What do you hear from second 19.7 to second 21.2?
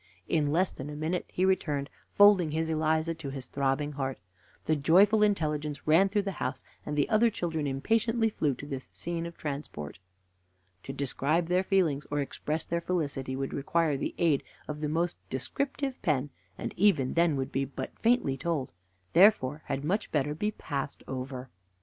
much better be passed